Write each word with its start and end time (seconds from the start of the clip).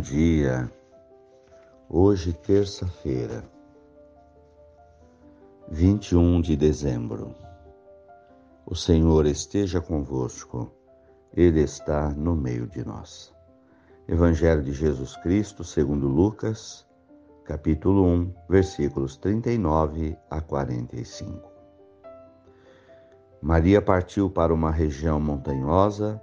dia. 0.00 0.70
Hoje, 1.88 2.32
terça-feira, 2.32 3.42
21 5.68 6.40
de 6.40 6.56
dezembro. 6.56 7.34
O 8.64 8.76
Senhor 8.76 9.26
esteja 9.26 9.80
convosco, 9.80 10.70
Ele 11.34 11.62
está 11.62 12.10
no 12.10 12.36
meio 12.36 12.68
de 12.68 12.86
nós. 12.86 13.34
Evangelho 14.06 14.62
de 14.62 14.72
Jesus 14.72 15.16
Cristo, 15.16 15.64
segundo 15.64 16.06
Lucas, 16.06 16.86
capítulo 17.44 18.04
1, 18.04 18.34
versículos 18.48 19.16
39 19.16 20.16
a 20.30 20.40
45. 20.40 21.50
Maria 23.42 23.82
partiu 23.82 24.30
para 24.30 24.54
uma 24.54 24.70
região 24.70 25.18
montanhosa 25.18 26.22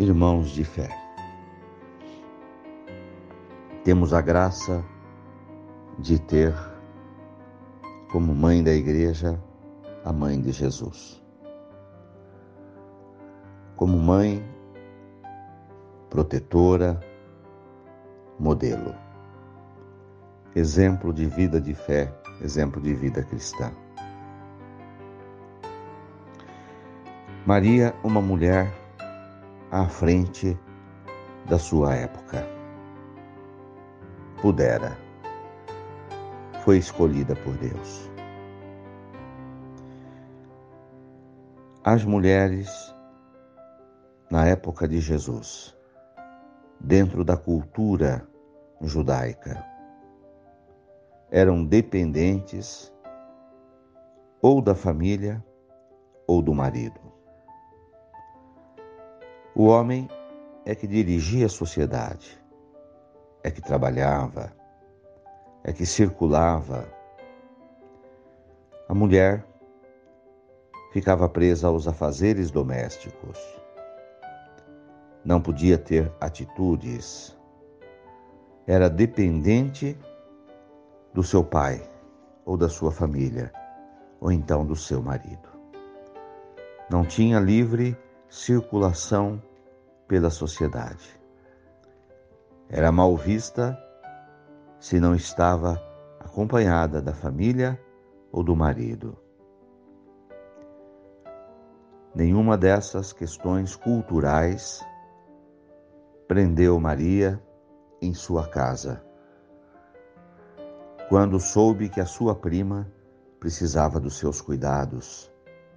irmãos 0.00 0.48
de 0.48 0.64
fé. 0.64 0.88
Temos 3.84 4.14
a 4.14 4.22
graça 4.22 4.82
de 5.98 6.18
ter 6.18 6.54
como 8.10 8.34
mãe 8.34 8.64
da 8.64 8.72
igreja 8.72 9.38
a 10.02 10.10
mãe 10.10 10.40
de 10.40 10.52
Jesus. 10.52 11.22
Como 13.76 13.98
mãe 13.98 14.42
protetora, 16.08 16.98
modelo. 18.38 18.94
Exemplo 20.56 21.12
de 21.12 21.26
vida 21.26 21.60
de 21.60 21.74
fé, 21.74 22.10
exemplo 22.40 22.80
de 22.80 22.94
vida 22.94 23.22
cristã. 23.22 23.70
Maria, 27.44 27.94
uma 28.02 28.22
mulher 28.22 28.79
à 29.70 29.86
frente 29.86 30.58
da 31.48 31.58
sua 31.58 31.94
época. 31.94 32.44
Pudera. 34.42 34.96
Foi 36.64 36.78
escolhida 36.78 37.36
por 37.36 37.56
Deus. 37.56 38.10
As 41.84 42.04
mulheres, 42.04 42.94
na 44.30 44.46
época 44.46 44.86
de 44.86 45.00
Jesus, 45.00 45.76
dentro 46.78 47.24
da 47.24 47.36
cultura 47.36 48.26
judaica, 48.80 49.64
eram 51.30 51.64
dependentes 51.64 52.92
ou 54.42 54.60
da 54.60 54.74
família 54.74 55.44
ou 56.26 56.42
do 56.42 56.52
marido. 56.54 57.09
O 59.54 59.66
homem 59.66 60.08
é 60.64 60.74
que 60.74 60.86
dirigia 60.86 61.46
a 61.46 61.48
sociedade, 61.48 62.40
é 63.42 63.50
que 63.50 63.60
trabalhava, 63.60 64.52
é 65.64 65.72
que 65.72 65.84
circulava. 65.84 66.86
A 68.88 68.94
mulher 68.94 69.44
ficava 70.92 71.28
presa 71.28 71.66
aos 71.66 71.88
afazeres 71.88 72.50
domésticos. 72.50 73.38
Não 75.24 75.40
podia 75.40 75.76
ter 75.76 76.12
atitudes. 76.20 77.36
Era 78.66 78.88
dependente 78.88 79.98
do 81.12 81.24
seu 81.24 81.42
pai 81.42 81.82
ou 82.44 82.56
da 82.56 82.68
sua 82.68 82.92
família, 82.92 83.52
ou 84.20 84.30
então 84.30 84.64
do 84.64 84.76
seu 84.76 85.02
marido. 85.02 85.48
Não 86.88 87.04
tinha 87.04 87.40
livre 87.40 87.96
circulação 88.30 89.42
pela 90.06 90.30
sociedade. 90.30 91.20
Era 92.68 92.92
mal 92.92 93.16
vista 93.16 93.76
se 94.78 95.00
não 95.00 95.16
estava 95.16 95.82
acompanhada 96.20 97.02
da 97.02 97.12
família 97.12 97.78
ou 98.30 98.44
do 98.44 98.54
marido. 98.54 99.18
Nenhuma 102.14 102.56
dessas 102.56 103.12
questões 103.12 103.74
culturais 103.74 104.80
prendeu 106.28 106.78
Maria 106.78 107.42
em 108.00 108.14
sua 108.14 108.46
casa. 108.46 109.04
Quando 111.08 111.40
soube 111.40 111.88
que 111.88 112.00
a 112.00 112.06
sua 112.06 112.36
prima 112.36 112.86
precisava 113.40 113.98
dos 113.98 114.16
seus 114.16 114.40
cuidados 114.40 115.28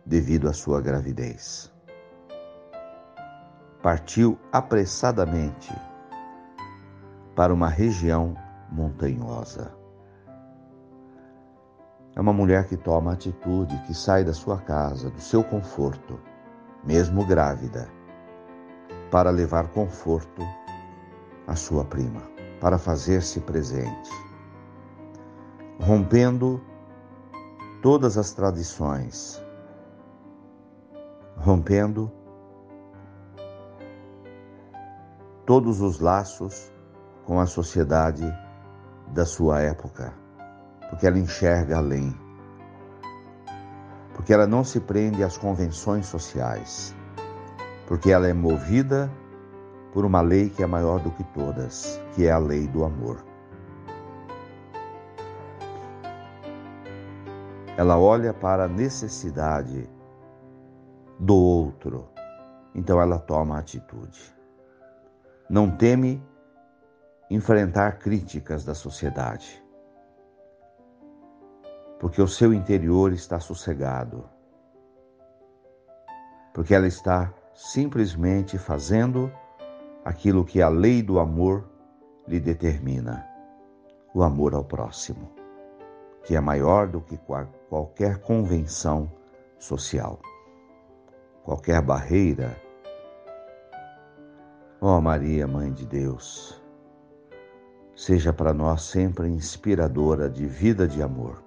devido 0.06 0.48
à 0.48 0.54
sua 0.54 0.80
gravidez 0.80 1.73
partiu 3.84 4.40
apressadamente 4.50 5.76
para 7.36 7.54
uma 7.54 7.68
região 7.68 8.34
montanhosa. 8.72 9.76
É 12.16 12.22
uma 12.22 12.32
mulher 12.32 12.66
que 12.66 12.78
toma 12.78 13.12
atitude, 13.12 13.78
que 13.86 13.94
sai 13.94 14.24
da 14.24 14.34
sua 14.34 14.58
casa, 14.62 15.10
do 15.10 15.20
seu 15.20 15.44
conforto, 15.44 16.18
mesmo 16.82 17.26
grávida, 17.26 17.90
para 19.12 19.30
levar 19.30 19.68
conforto 19.68 20.42
à 21.46 21.54
sua 21.54 21.84
prima, 21.84 22.22
para 22.62 22.78
fazer-se 22.78 23.42
presente, 23.42 24.12
rompendo 25.82 26.62
todas 27.82 28.18
as 28.18 28.32
tradições, 28.32 29.44
rompendo 31.36 32.10
todos 35.54 35.82
os 35.82 36.00
laços 36.00 36.74
com 37.26 37.40
a 37.40 37.46
sociedade 37.46 38.26
da 39.10 39.24
sua 39.24 39.62
época, 39.62 40.12
porque 40.90 41.06
ela 41.06 41.20
enxerga 41.20 41.78
além, 41.78 42.12
porque 44.16 44.34
ela 44.34 44.48
não 44.48 44.64
se 44.64 44.80
prende 44.80 45.24
às 45.24 45.38
convenções 45.38 46.08
sociais, 46.08 46.96
porque 47.86 48.12
ela 48.12 48.28
é 48.28 48.34
movida 48.34 49.12
por 49.94 50.06
uma 50.06 50.22
lei 50.22 50.50
que 50.50 50.64
é 50.64 50.66
maior 50.66 51.00
do 51.00 51.12
que 51.12 51.24
todas, 51.26 52.02
que 52.16 52.26
é 52.26 52.32
a 52.32 52.40
lei 52.40 52.68
do 52.68 52.84
amor. 52.84 53.24
Ela 57.78 58.00
olha 58.00 58.34
para 58.34 58.64
a 58.64 58.68
necessidade 58.68 59.88
do 61.20 61.36
outro, 61.36 62.10
então 62.74 63.00
ela 63.00 63.20
toma 63.20 63.60
atitude 63.60 64.34
não 65.54 65.70
teme 65.70 66.20
enfrentar 67.30 68.00
críticas 68.00 68.66
da 68.66 68.74
sociedade, 68.74 69.64
porque 72.00 72.20
o 72.20 72.28
seu 72.28 72.52
interior 72.52 73.14
está 73.14 73.40
sossegado, 73.40 74.28
porque 76.56 76.74
ela 76.74 76.88
está 76.88 77.32
simplesmente 77.54 78.58
fazendo 78.58 79.32
aquilo 80.04 80.44
que 80.44 80.60
a 80.60 80.70
lei 80.70 81.04
do 81.04 81.20
amor 81.20 81.70
lhe 82.28 82.40
determina, 82.40 83.24
o 84.12 84.24
amor 84.24 84.56
ao 84.56 84.64
próximo, 84.64 85.30
que 86.24 86.36
é 86.36 86.40
maior 86.40 86.88
do 86.88 87.00
que 87.00 87.20
qualquer 87.70 88.18
convenção 88.22 89.08
social, 89.60 90.20
qualquer 91.44 91.80
barreira 91.80 92.60
Ó 94.86 94.98
oh 94.98 95.02
Maria, 95.02 95.48
Mãe 95.48 95.72
de 95.72 95.86
Deus, 95.86 96.62
seja 97.96 98.34
para 98.34 98.54
nós 98.54 98.82
sempre 98.82 99.30
inspiradora 99.30 100.30
de 100.30 100.46
vida 100.46 100.86
de 100.86 101.02
amor. 101.02 101.42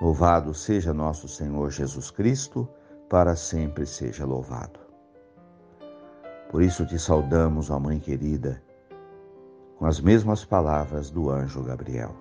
Louvado 0.00 0.54
seja 0.54 0.94
nosso 0.94 1.28
Senhor 1.28 1.70
Jesus 1.70 2.10
Cristo, 2.10 2.66
para 3.10 3.36
sempre 3.36 3.84
seja 3.84 4.24
louvado. 4.24 4.80
Por 6.50 6.62
isso 6.62 6.86
te 6.86 6.98
saudamos, 6.98 7.68
ó 7.68 7.78
Mãe 7.78 8.00
querida, 8.00 8.62
com 9.76 9.84
as 9.84 10.00
mesmas 10.00 10.46
palavras 10.46 11.10
do 11.10 11.28
anjo 11.28 11.62
Gabriel. 11.62 12.16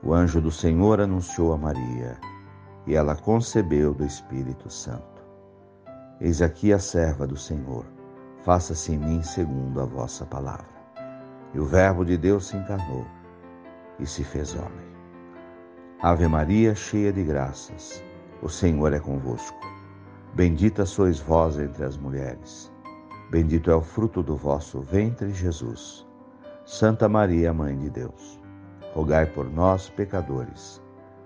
O 0.00 0.14
anjo 0.14 0.40
do 0.40 0.52
Senhor 0.52 1.00
anunciou 1.00 1.52
a 1.52 1.58
Maria, 1.58 2.20
e 2.86 2.94
ela 2.94 3.16
concebeu 3.16 3.92
do 3.92 4.04
Espírito 4.04 4.70
Santo. 4.70 5.22
Eis 6.20 6.40
aqui 6.40 6.72
a 6.72 6.78
serva 6.78 7.26
do 7.26 7.36
Senhor, 7.36 7.84
faça-se 8.42 8.92
em 8.92 8.98
mim 8.98 9.22
segundo 9.22 9.80
a 9.80 9.84
vossa 9.84 10.24
palavra. 10.24 10.76
E 11.52 11.58
o 11.58 11.64
Verbo 11.64 12.04
de 12.04 12.16
Deus 12.16 12.46
se 12.46 12.56
encarnou 12.56 13.04
e 13.98 14.06
se 14.06 14.22
fez 14.24 14.54
homem. 14.54 14.86
Ave 16.02 16.28
Maria, 16.28 16.74
cheia 16.74 17.12
de 17.12 17.22
graças, 17.22 18.02
o 18.42 18.48
Senhor 18.48 18.92
é 18.92 18.98
convosco. 18.98 19.58
Bendita 20.34 20.84
sois 20.84 21.18
vós 21.18 21.58
entre 21.58 21.84
as 21.84 21.96
mulheres. 21.96 22.72
Bendito 23.30 23.70
é 23.70 23.74
o 23.74 23.80
fruto 23.80 24.22
do 24.22 24.36
vosso 24.36 24.80
ventre, 24.80 25.32
Jesus. 25.32 26.06
Santa 26.64 27.08
Maria, 27.08 27.52
Mãe 27.52 27.76
de 27.76 27.90
Deus 27.90 28.46
rogai 28.96 29.26
por 29.26 29.50
nós, 29.50 29.90
pecadores, 29.90 30.82